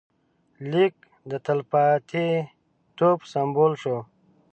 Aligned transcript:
لیک 0.71 0.95
د 1.29 1.31
تلپاتېتوب 1.45 3.19
سمبول 3.33 3.73
شو. 3.81 3.97